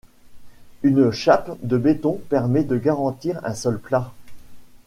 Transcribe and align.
une 0.81 1.11
chape 1.11 1.59
de 1.61 1.77
béton 1.77 2.19
permet 2.27 2.63
de 2.63 2.75
garantir 2.75 3.39
un 3.45 3.53
sol 3.53 3.77
plat 3.79 4.11